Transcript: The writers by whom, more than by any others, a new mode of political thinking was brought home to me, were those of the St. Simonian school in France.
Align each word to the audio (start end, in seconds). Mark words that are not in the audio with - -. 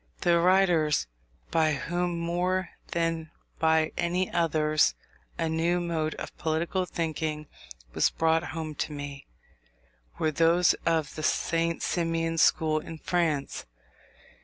The 0.21 0.39
writers 0.39 1.05
by 1.51 1.73
whom, 1.73 2.17
more 2.17 2.69
than 2.87 3.29
by 3.59 3.91
any 3.99 4.31
others, 4.31 4.95
a 5.37 5.47
new 5.47 5.79
mode 5.79 6.15
of 6.15 6.35
political 6.39 6.87
thinking 6.87 7.45
was 7.93 8.09
brought 8.09 8.45
home 8.45 8.73
to 8.81 8.91
me, 8.93 9.27
were 10.17 10.31
those 10.31 10.73
of 10.87 11.13
the 11.13 11.21
St. 11.21 11.83
Simonian 11.83 12.39
school 12.39 12.79
in 12.79 12.97
France. 12.97 13.67